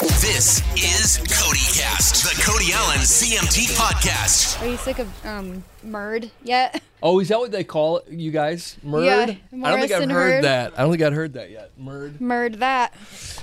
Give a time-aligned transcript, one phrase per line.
[0.00, 4.60] This is Cody Cast, the Cody Allen CMT podcast.
[4.60, 6.82] Are you sick of um Murd yet?
[7.00, 8.76] Oh, is that what they call it, you guys?
[8.84, 9.04] Murd?
[9.06, 10.44] Yeah, I don't think I've heard Hurd.
[10.44, 10.72] that.
[10.76, 11.70] I don't think I'd heard that yet.
[11.80, 12.18] Murd.
[12.18, 12.92] Murd that.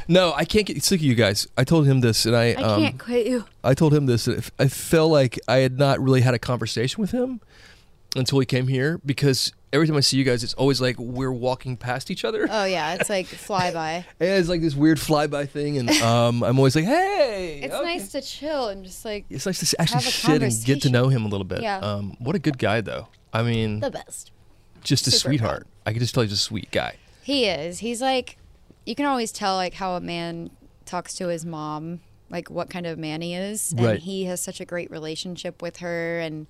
[0.10, 1.48] No, I can't get sick of you guys.
[1.58, 3.46] I told him this, and I I um, can't quit you.
[3.64, 4.28] I told him this.
[4.28, 7.40] and I felt like I had not really had a conversation with him
[8.16, 11.32] until he came here because every time I see you guys, it's always like we're
[11.32, 12.46] walking past each other.
[12.50, 14.04] Oh yeah, it's like flyby.
[14.20, 17.84] and it's like this weird flyby thing, and um, I'm always like, "Hey, It's okay."
[17.84, 21.08] nice to chill and just like It's nice to actually sit and get to know
[21.10, 21.62] him a little bit.
[21.62, 21.78] Yeah.
[21.80, 23.08] Um, what a good guy, though.
[23.34, 24.32] I mean, the best.
[24.84, 25.68] just a super sweetheart.
[25.86, 26.96] I can just tell he's a sweet guy.
[27.24, 27.80] He is.
[27.80, 28.38] He's like,
[28.86, 30.50] you can always tell like how a man
[30.86, 34.00] talks to his mom, like what kind of man he is, and Right.
[34.00, 36.46] he has such a great relationship with her, and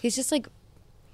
[0.00, 0.46] he's just like,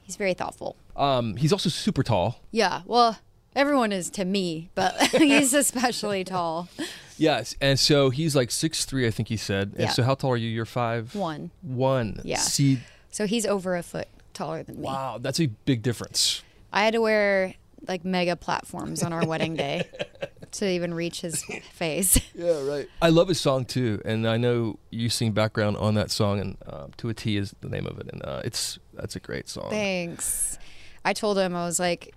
[0.08, 0.74] he's very thoughtful.
[0.96, 2.40] Um, he's also super tall.
[2.50, 2.80] Yeah.
[2.86, 3.18] Well,
[3.54, 6.68] everyone is to me, but he's especially tall.
[7.16, 9.70] Yes, and so he's like six three, I think he said.
[9.72, 9.88] And Yeah.
[9.90, 10.48] so how tall are you?
[10.48, 11.50] You're five One.
[11.62, 12.20] one.
[12.24, 12.38] Yeah.
[12.38, 14.82] See, So he's over a foot taller than me.
[14.82, 16.42] wow, that's a big difference.
[16.72, 17.54] I had to wear
[17.86, 19.88] like mega platforms on our wedding day
[20.52, 22.18] to even reach his face.
[22.34, 22.88] Yeah, right.
[23.02, 26.56] I love his song too, and I know you sing background on that song, and
[26.66, 29.48] uh, "To a T" is the name of it, and uh, it's that's a great
[29.48, 29.70] song.
[29.70, 30.58] Thanks.
[31.04, 32.14] I told him I was like,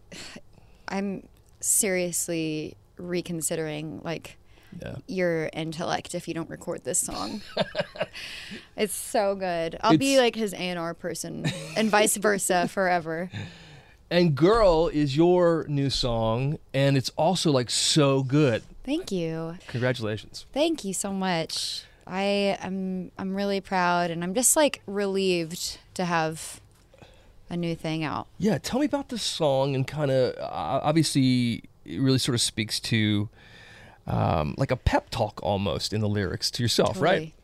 [0.87, 1.27] I'm
[1.59, 4.37] seriously reconsidering like
[4.81, 4.95] Yeah.
[5.07, 7.41] your intellect if you don't record this song.
[8.77, 9.77] it's so good.
[9.81, 11.45] I'll be like his A&R person
[11.77, 13.29] and vice versa forever.
[14.11, 18.61] And "Girl" is your new song, and it's also like so good.
[18.83, 19.55] Thank you.
[19.67, 20.45] Congratulations.
[20.51, 21.85] Thank you so much.
[22.05, 26.59] I am I'm really proud and I'm just like relieved to have
[27.49, 28.27] a new thing out.
[28.37, 32.41] Yeah, tell me about this song and kind of uh, obviously it really sort of
[32.41, 33.29] speaks to
[34.07, 37.11] um, like a pep talk almost in the lyrics to yourself, right?
[37.11, 37.27] Totally.
[37.27, 37.40] Uh,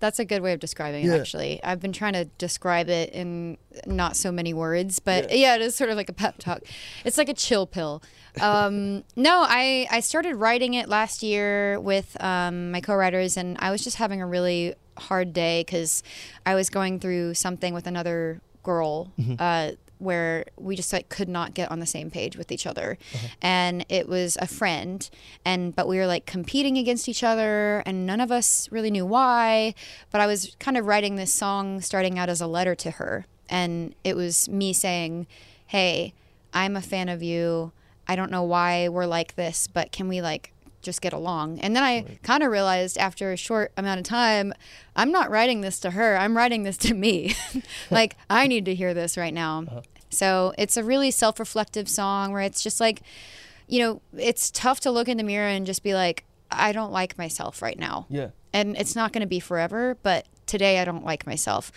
[0.00, 1.14] That's a good way of describing Yeah.
[1.14, 1.62] it, actually.
[1.62, 5.74] I've been trying to describe it in not so many words, but yeah, it is
[5.74, 6.62] sort of like a pep talk.
[7.04, 8.02] It's like a chill pill.
[8.40, 13.56] Um, no, I, I started writing it last year with um, my co writers, and
[13.60, 16.02] I was just having a really hard day because
[16.44, 19.12] I was going through something with another girl.
[19.38, 22.98] Uh, where we just like could not get on the same page with each other.
[23.14, 23.28] Uh-huh.
[23.42, 25.08] And it was a friend
[25.44, 29.06] and but we were like competing against each other and none of us really knew
[29.06, 29.74] why
[30.10, 33.26] but i was kind of writing this song starting out as a letter to her
[33.48, 35.26] and it was me saying
[35.66, 36.12] hey
[36.52, 37.72] i'm a fan of you.
[38.08, 40.52] I don't know why we're like this but can we like
[40.82, 41.58] just get along.
[41.60, 44.52] And then i kind of realized after a short amount of time
[44.96, 47.34] i'm not writing this to her i'm writing this to me.
[47.90, 49.82] Like i need to hear this right now.
[50.10, 53.02] So it's a really self-reflective song where it's just like
[53.68, 56.90] you know it's tough to look in the mirror and just be like i don't
[56.92, 58.06] like myself right now.
[58.08, 58.30] Yeah.
[58.52, 61.70] and it's not going to be forever but today i don't like myself.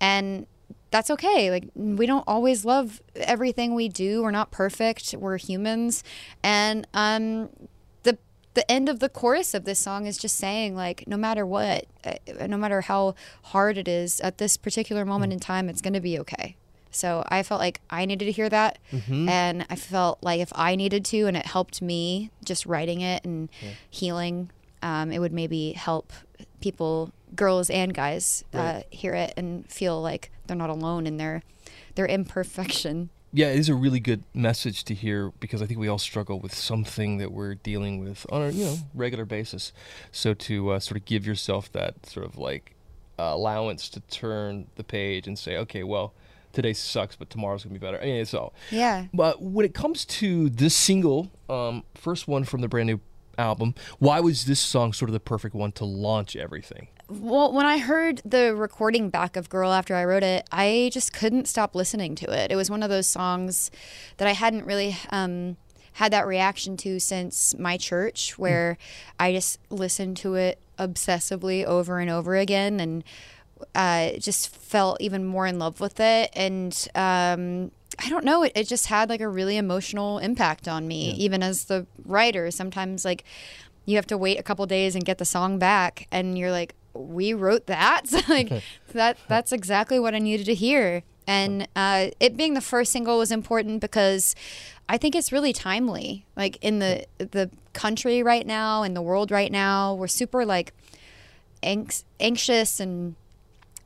[0.00, 0.46] And
[0.92, 6.02] that's okay like we don't always love everything we do we're not perfect we're humans.
[6.42, 7.48] And um
[8.54, 11.86] the end of the chorus of this song is just saying like no matter what
[12.04, 12.14] uh,
[12.46, 16.00] no matter how hard it is at this particular moment in time it's going to
[16.00, 16.56] be okay.
[16.90, 18.78] So i felt like i needed to hear that
[19.28, 23.24] and i felt like if i needed to and it helped me just writing it
[23.24, 23.48] and
[23.88, 24.50] healing
[24.82, 26.12] um, it would maybe help
[26.60, 31.42] people girls and guys uh, hear it and feel like they're not alone in their
[31.94, 35.88] their imperfection Yeah, it is a really good message to hear because I think we
[35.88, 39.72] all struggle with something that we're dealing with on a you know regular basis.
[40.10, 42.74] So to uh, sort of give yourself that sort of like
[43.18, 46.12] uh, allowance to turn the page and say, okay, well,
[46.52, 48.00] today sucks, but tomorrow's gonna be better.
[48.00, 48.52] I mean, it's all.
[48.70, 53.00] yeah But when it comes to this single, um, first one from the brand new
[53.40, 56.88] album, why was this song sort of the perfect one to launch everything?
[57.08, 61.12] Well, when I heard the recording back of Girl after I wrote it, I just
[61.12, 62.52] couldn't stop listening to it.
[62.52, 63.70] It was one of those songs
[64.18, 65.56] that I hadn't really um,
[65.94, 68.78] had that reaction to since my church, where
[69.18, 73.02] I just listened to it obsessively over and over again and
[73.74, 76.30] uh, just felt even more in love with it.
[76.34, 77.72] And um,
[78.02, 81.42] I don't know, it, it just had like a really emotional impact on me, even
[81.42, 82.50] as the writer.
[82.50, 83.24] Sometimes, like,
[83.84, 86.74] you have to wait a couple days and get the song back, and you're like,
[86.94, 88.02] we wrote that.
[88.08, 88.50] So, like,
[88.92, 91.02] that that's exactly what I needed to hear.
[91.26, 94.34] And uh, it being the first single was important because
[94.88, 96.26] I think it's really timely.
[96.36, 100.72] Like in the the country right now, in the world right now, we're super like
[101.62, 103.14] anx- anxious and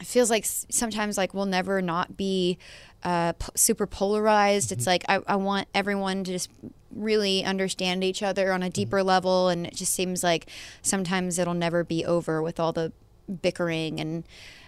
[0.05, 2.59] it feels like sometimes like we'll never not be
[3.05, 4.71] uh, p- super polarized.
[4.71, 6.51] It's like I, I want everyone to just
[6.95, 10.51] really understand each other on a deeper level, and it just seems like
[10.83, 12.93] sometimes it'll never be over with all the
[13.41, 14.25] bickering and.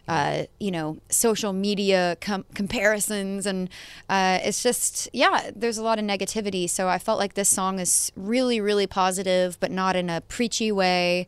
[0.09, 3.69] Uh, you know, social media com- comparisons, and
[4.09, 6.71] uh, it's just, yeah, there's a lot of negativity.
[6.71, 10.71] So I felt like this song is really, really positive, but not in a preachy
[10.71, 11.27] way.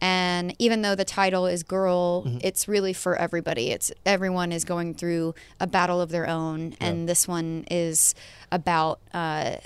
[0.00, 3.70] And even though the title is Girl, it's really for everybody.
[3.70, 6.74] It's everyone is going through a battle of their own.
[6.80, 8.14] And this one is
[8.52, 9.56] about uh,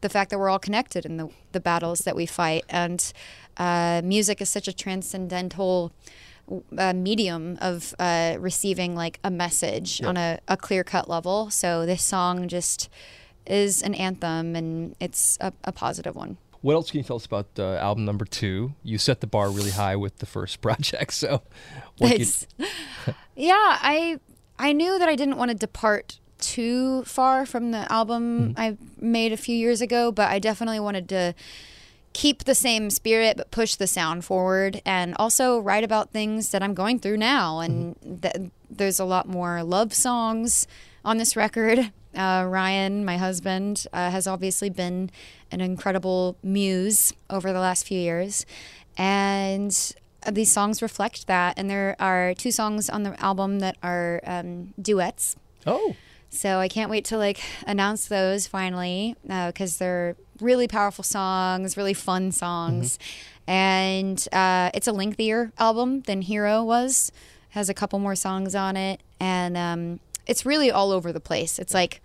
[0.00, 2.64] the fact that we're all connected in the, the battles that we fight.
[2.70, 3.12] And
[3.58, 5.92] uh, music is such a transcendental
[6.78, 11.50] uh, medium of uh, receiving like a message on a, a clear cut level.
[11.50, 12.88] So this song just
[13.44, 16.38] is an anthem and it's a, a positive one.
[16.60, 18.74] What else can you tell us about uh, album number two?
[18.82, 21.42] You set the bar really high with the first project, so
[21.98, 22.18] what can-
[23.36, 24.18] yeah, I
[24.58, 29.32] I knew that I didn't want to depart too far from the album I made
[29.32, 31.34] a few years ago, but I definitely wanted to
[32.12, 36.62] keep the same spirit but push the sound forward and also write about things that
[36.62, 40.66] I'm going through now and th- there's a lot more love songs
[41.04, 41.92] on this record.
[42.16, 45.10] Uh, Ryan, my husband, uh, has obviously been
[45.50, 48.46] an incredible muse over the last few years.
[48.96, 49.76] And
[50.26, 51.58] uh, these songs reflect that.
[51.58, 55.36] And there are two songs on the album that are um, duets.
[55.66, 55.94] oh,
[56.30, 61.94] So I can't wait to like announce those finally because they're really powerful songs, really
[61.94, 62.98] fun songs,
[63.46, 67.10] and uh, it's a lengthier album than Hero was.
[67.50, 71.58] Has a couple more songs on it, and um, it's really all over the place.
[71.58, 72.00] It's like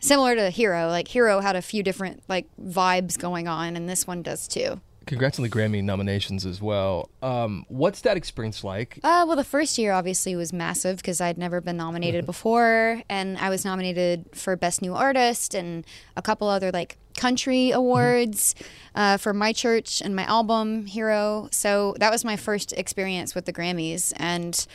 [0.00, 0.88] similar to Hero.
[0.88, 4.80] Like Hero had a few different like vibes going on, and this one does too.
[5.06, 7.08] congrats on the Grammy nominations as well.
[7.22, 8.98] Um, what's that experience like?
[9.04, 13.38] Uh, well, the first year obviously was massive because I'd never been nominated before, and
[13.38, 15.84] I was nominated for Best New Artist and
[16.16, 18.54] a couple other like country awards
[18.94, 21.48] uh, for my church and my album Hero.
[21.52, 24.66] So that was my first experience with the Grammys, and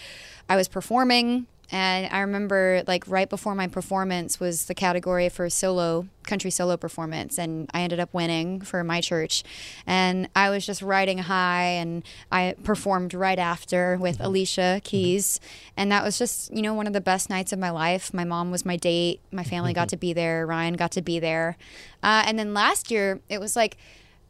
[0.47, 1.47] I was performing.
[1.71, 6.75] And I remember, like, right before my performance was the category for solo, country solo
[6.75, 7.39] performance.
[7.39, 9.43] And I ended up winning for my church.
[9.87, 11.63] And I was just riding high.
[11.63, 14.25] And I performed right after with mm-hmm.
[14.25, 14.79] Alicia mm-hmm.
[14.79, 15.39] Keys.
[15.77, 18.13] And that was just, you know, one of the best nights of my life.
[18.13, 19.21] My mom was my date.
[19.31, 19.89] My family got mm-hmm.
[19.91, 20.45] to be there.
[20.45, 21.55] Ryan got to be there.
[22.03, 23.77] Uh, and then last year, it was like,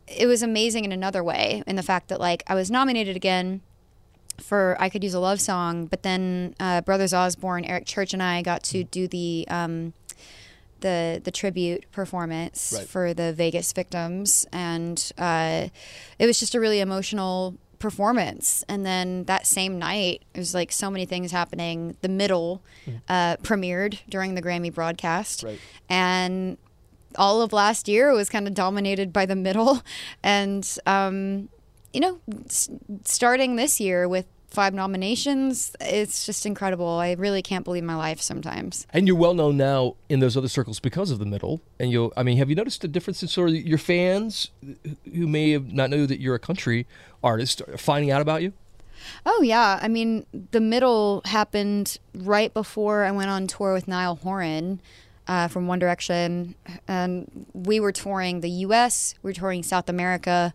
[0.08, 3.62] it was amazing in another way, in the fact that, like, I was nominated again
[4.42, 8.22] for I Could Use a Love Song, but then uh, Brothers Osborne, Eric Church, and
[8.24, 9.94] I got to do the um,
[10.82, 12.88] the the tribute performance Right.
[12.88, 15.68] for the Vegas victims, and uh,
[16.20, 18.64] it was just a really emotional performance.
[18.70, 21.98] And then that same night, it was like so many things happening.
[22.02, 22.62] The middle
[23.10, 25.60] uh, premiered during the Grammy broadcast, Right.
[25.90, 26.58] and
[27.18, 29.82] all of last year was kind of dominated by the middle,
[30.24, 31.50] and um,
[31.94, 32.70] you know, s-
[33.06, 36.88] starting this year with five nominations, it's just incredible.
[36.88, 38.86] I really can't believe my life sometimes.
[38.92, 41.62] And you're well known now in those other circles because of the middle.
[41.80, 44.52] And you'll, I mean, have you noticed a difference in sort of your fans
[45.14, 46.86] who may have not know that you're a country
[47.24, 48.52] artist finding out about you?
[49.26, 54.16] Oh yeah, I mean, the middle happened right before I went on tour with Niall
[54.16, 54.82] Horan.
[55.28, 56.56] Uh, from One Direction,
[56.90, 60.54] and we were touring the U.S., we were touring South America,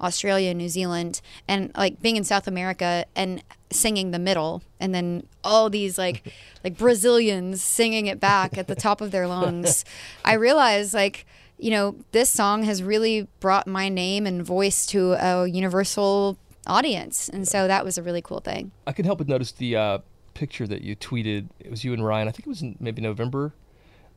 [0.00, 5.26] Australia, New Zealand, and like being in South America and singing the middle, and then
[5.44, 6.32] all these like
[6.64, 9.84] like Brazilians singing it back at the top of their lungs.
[10.24, 11.26] I realized like
[11.58, 17.28] you know this song has really brought my name and voice to a universal audience,
[17.28, 18.72] and so that was a really cool thing.
[18.86, 19.98] I couldn't help but notice the uh,
[20.34, 21.48] picture that you tweeted.
[21.60, 22.28] It was you and Ryan.
[22.28, 23.52] I think it was in maybe November.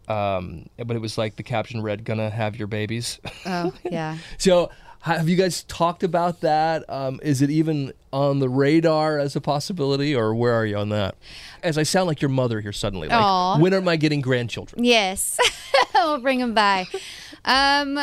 [0.07, 4.17] Um, but it was like the caption read, "Gonna have your babies." Oh yeah.
[4.37, 4.71] so,
[5.01, 6.89] have you guys talked about that?
[6.89, 10.89] Um, is it even on the radar as a possibility, or where are you on
[10.89, 11.15] that?
[11.63, 13.07] As I sound like your mother here suddenly.
[13.07, 13.59] Like, Aw.
[13.59, 14.83] when am I getting grandchildren?
[14.83, 15.39] Yes,
[15.93, 16.87] we'll bring them by.
[17.45, 17.99] Um,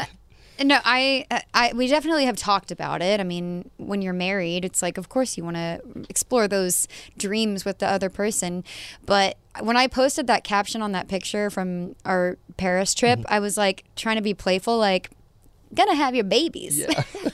[0.62, 3.20] no, I, I, we definitely have talked about it.
[3.20, 6.88] I mean, when you're married, it's like, of course, you want to explore those
[7.18, 8.64] dreams with the other person.
[9.04, 13.58] But when I posted that caption on that picture from our Paris trip, I was
[13.58, 15.10] like trying to be playful, like,
[15.76, 16.84] gonna have your babies.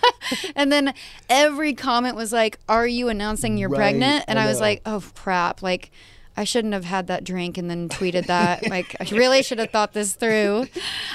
[0.56, 0.92] and then
[1.30, 4.82] every comment was like, "Are you announcing you're Right, pregnant?" And I I, was like,
[4.84, 5.90] "Oh crap!" Like,
[6.37, 8.66] I shouldn't have had that drink and then tweeted that.
[8.70, 10.66] like, I really should have thought this through.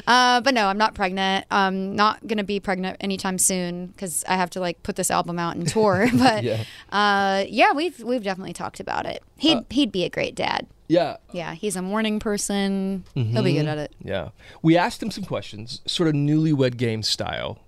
[0.06, 1.46] Uh, but no, I'm not pregnant.
[1.50, 5.10] I'm not going to be pregnant anytime soon because I have to like put this
[5.10, 6.08] album out and tour.
[6.18, 6.64] but Yeah.
[6.92, 9.24] uh, yeah, we've we've definitely talked about it.
[9.38, 10.68] He'd he'd be a great dad.
[10.88, 11.18] Yeah.
[11.34, 13.04] Yeah, he's a morning person.
[13.14, 13.94] He'll be good at it.
[14.04, 14.30] Yeah.
[14.62, 17.60] We asked him some questions, sort of newlywed game style,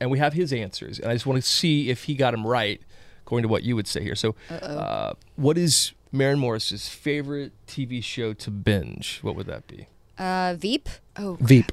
[0.00, 0.98] and we have his answers.
[0.98, 2.80] And I just want to see if he got them right,
[3.22, 4.16] according to what you would say here.
[4.16, 9.20] So, uh, what is Maren Morris's favorite TV show to binge?
[9.22, 9.86] What would that be?
[10.18, 10.88] Uh, Veep.
[11.16, 11.70] Oh, Veep.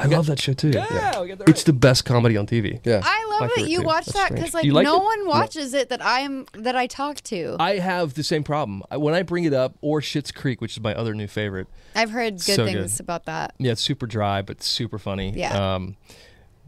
[0.00, 0.70] I love that show too.
[0.70, 1.20] Yeah.
[1.20, 2.80] we got that It's It's the best comedy on TV.
[2.84, 3.00] Yeah.
[3.04, 3.54] I love it.
[3.56, 3.84] favorite You too.
[3.86, 5.04] watch That's that because like like no it?
[5.04, 7.56] one watches it that I am that I talk to.
[7.60, 8.82] I have the same problem.
[8.90, 11.66] I- When I bring it up, or Schitt's Creek, which is my other new favorite.
[11.94, 13.00] I've heard good So things good.
[13.04, 13.54] about that.
[13.58, 15.32] Yeah, it's super dry, but super funny.
[15.36, 15.74] Yeah.
[15.74, 15.96] Um,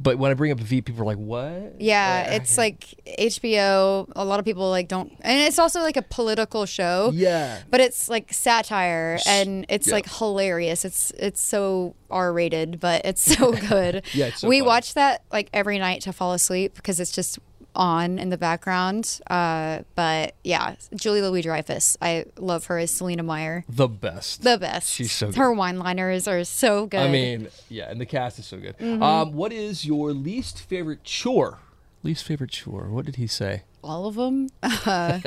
[0.02, 4.10] but when I bring up Veep, people are like, "What?" Yeah, it's like HBO.
[4.16, 7.10] A lot of people like don't, and it's also like a political show.
[7.14, 7.60] Yeah.
[7.70, 9.94] but it's like satire and it's Yeah.
[9.94, 10.84] like hilarious.
[10.84, 14.04] It's it's so R rated, but it's so good.
[14.12, 14.66] Yeah, it's so we funny.
[14.68, 17.38] watch that like every night to fall asleep because it's just
[17.74, 19.20] on in the background.
[19.28, 21.96] Uh, but yeah, Julia Louis-Dreyfus.
[22.02, 23.64] I love her as Selina Meyer.
[23.68, 24.42] The best.
[24.42, 24.90] The best.
[24.92, 25.36] She's so good.
[25.36, 27.00] Her wine liners are so good.
[27.00, 28.76] I mean, yeah, and the cast is so good.
[28.78, 29.02] Mm-hmm.
[29.02, 31.58] Um, what is your least favorite chore?
[32.02, 32.88] Least favorite chore.
[32.90, 33.62] What did he say?
[33.84, 34.48] all of them.
[34.62, 35.18] Uh,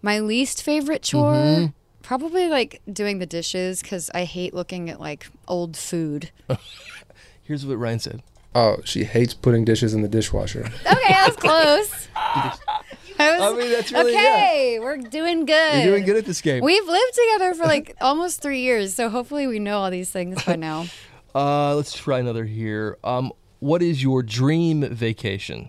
[0.00, 1.66] my least favorite chore, Mm-hmm.
[2.02, 6.30] probably like doing the dishes because I hate looking at like old food.
[7.42, 8.22] Here's what Ryan said.
[8.54, 10.60] Oh, she hates putting dishes in the dishwasher.
[10.86, 12.08] Okay, that was close.
[12.16, 14.78] I, was, I mean, that's really- okay.
[14.80, 15.74] We're doing good.
[15.84, 16.62] You're doing good at this game.
[16.64, 20.42] We've lived together for like almost three years, so hopefully we know all these things
[20.44, 20.86] by now.
[21.36, 22.96] Uh, let's try another here.
[23.02, 25.68] Um, what is your dream vacation?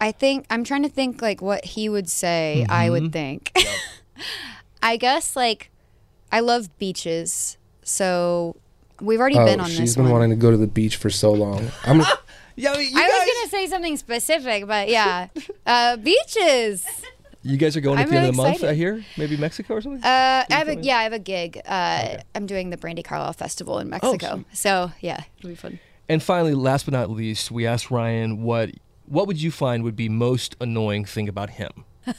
[0.00, 2.66] I think I'm trying to think like what he would say.
[2.68, 2.92] I Mm-hmm.
[2.94, 3.52] would think.
[4.82, 5.70] I guess like
[6.32, 8.56] I love beaches, so
[9.00, 10.12] we've already Oh, been on she's this been one.
[10.12, 11.70] wanting to go to the beach for so long.
[11.84, 12.02] I'm
[12.56, 15.28] Yeah, you I was gonna say something specific, but yeah,
[15.66, 16.84] uh, beaches.
[17.42, 18.64] You guys are going at I'm the end of really the month.
[18.64, 20.02] I hear maybe Mexico or something.
[20.04, 21.58] Uh, I have a, yeah, I have a gig.
[21.64, 24.46] Uh, I'm doing the Brandi Carlile Festival in Mexico, sweet.
[24.52, 25.78] so yeah, it'll be fun.
[26.06, 28.72] and finally, last but not least, we asked Ryan what
[29.06, 31.70] what would you find would be most annoying thing about him?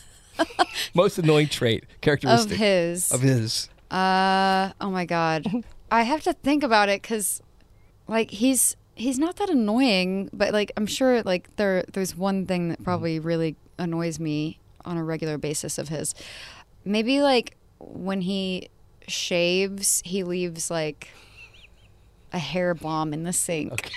[0.96, 3.70] most annoying trait, characteristic Of his, of his.
[3.92, 5.46] uh, oh my god,
[5.92, 7.42] I have to think about it because,
[8.08, 12.70] like, he's he's not that annoying, but like, I'm sure like there there's one thing
[12.70, 16.16] that probably really annoys me on a regular basis of his.
[16.86, 18.70] Maybe like when he
[19.08, 21.10] shaves, he leaves like
[22.34, 23.74] a hair bomb in the sink.
[23.74, 23.94] Okay.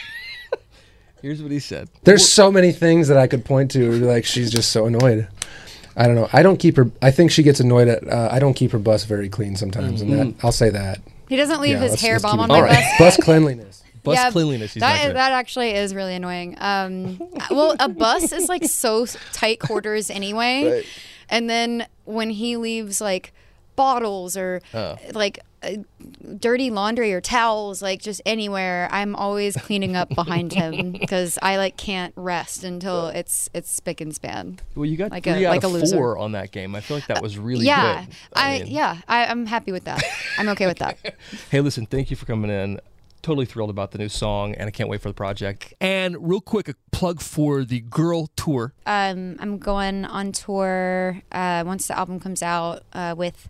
[1.23, 1.89] Here's what he said.
[2.03, 3.93] There's so many things that I could point to.
[3.93, 5.29] Like she's just so annoyed.
[5.97, 6.29] I don't know.
[6.33, 6.91] I don't keep her.
[7.01, 8.07] I think she gets annoyed at.
[8.07, 11.01] Uh, I don't keep her bus very clean sometimes, and that I'll say that.
[11.35, 12.97] He doesn't leave Yeah, his hair bomb on it- my All right.
[12.97, 13.17] bus.
[13.17, 13.83] Bus cleanliness.
[14.05, 14.73] Bus Yeah, cleanliness.
[14.75, 16.57] He's that that actually is really annoying.
[16.61, 17.19] Um,
[17.51, 20.87] well, a bus is like so tight quarters anyway, Right.
[21.29, 23.33] and then when he leaves like
[23.77, 24.97] bottles or Oh.
[25.13, 25.77] like uh,
[26.39, 31.57] dirty laundry or towels, like just anywhere, I'm always cleaning up behind him because I
[31.57, 34.59] like can't rest until it's it's spick and span.
[34.75, 35.97] Well, you got like a- three out like a loser.
[35.97, 36.75] four on that game.
[36.75, 38.15] I feel like that was really yeah, good.
[38.35, 40.03] I, mean- yeah, I, I'm happy with that.
[40.39, 40.99] I'm okay with that.
[41.51, 42.81] Hey, listen, thank you for coming in.
[43.25, 45.73] Totally thrilled about the new song, and I can't wait for the project.
[45.81, 48.75] And real quick, a plug for the Girl Tour.
[48.85, 53.49] Um, I'm going on tour uh, once the album comes out uh, with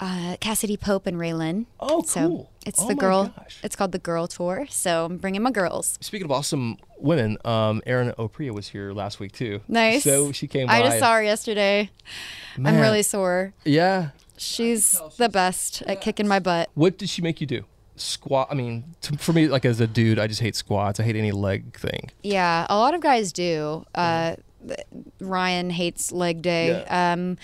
[0.00, 1.66] uh, Cassadee Pope and RaeLynn.
[1.78, 2.50] Oh, So cool.
[2.66, 3.32] it's Oh the my girl.
[3.36, 3.60] gosh.
[3.62, 4.66] It's called the Girl Tour.
[4.70, 5.96] So I'm bringing my girls.
[6.00, 9.60] Speaking of awesome women, um, Erin Oprea was here last week too.
[9.68, 10.02] Nice.
[10.02, 10.68] So she came.
[10.68, 11.90] I by just saw her yesterday.
[12.56, 13.54] I'm really sore.
[13.64, 14.08] Yeah.
[14.36, 16.70] She's the best at kicking my butt.
[16.74, 17.66] What did she make you do?
[18.00, 18.48] Squat.
[18.50, 20.98] I mean, t- for me, like as a dude, I just hate squats.
[21.00, 22.10] I hate any leg thing.
[22.22, 23.84] Yeah, a lot of guys do.
[23.94, 24.80] Uh, th-
[25.20, 26.84] Ryan hates leg day.
[26.86, 27.36] Um,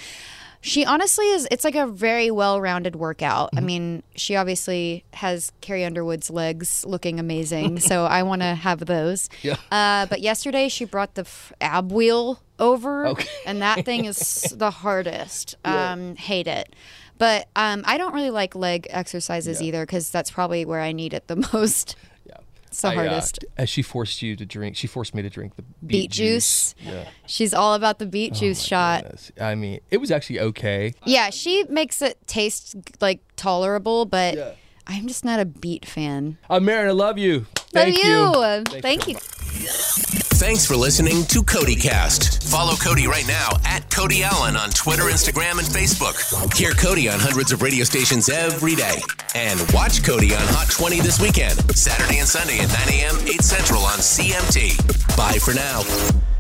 [0.63, 1.47] she honestly is.
[1.51, 3.49] It's like a very well-rounded workout.
[3.51, 3.59] Mm-hmm.
[3.59, 8.81] I mean, she obviously has Carrie Underwood's legs looking amazing, so I want to have
[8.87, 9.29] those.
[9.43, 9.57] Yeah.
[9.71, 13.29] Uh, but yesterday she brought the f- ab wheel over, Okay.
[13.45, 15.55] and that thing is the hardest.
[15.65, 16.75] Um, hate it.
[17.18, 19.68] But um, I don't really like leg exercises Yeah.
[19.68, 21.96] either because that's probably where I need it the most.
[22.26, 22.37] Yeah.
[22.66, 23.38] It's the I, uh, hardest.
[23.56, 26.75] as she forced you to drink, she forced me to drink the beet, Beet juice.
[26.80, 27.08] Yeah.
[27.26, 29.02] She's all about the beet juice shot.
[29.04, 29.32] Goodness.
[29.40, 30.92] I mean, it was actually okay.
[31.04, 34.50] Yeah, she makes it taste like tolerable, but Yeah.
[34.87, 36.38] I'm just not a beet fan.
[36.50, 37.38] Uh, Maren, I love you.
[37.38, 38.32] Love Thank you.
[38.80, 39.14] Thank Thank you.
[39.14, 40.20] you.
[40.38, 42.50] Thanks for listening to CodyCast.
[42.50, 46.14] Follow Cody right now at Cody Allen on Twitter, Instagram, and Facebook.
[46.55, 49.00] Hear Cody on hundreds of radio stations every day.
[49.35, 53.43] And watch Cody on Hot 20 this weekend, Saturday and Sunday at 9 a.m., 8
[53.43, 55.16] Central on CMT.
[55.16, 56.36] Bye for now.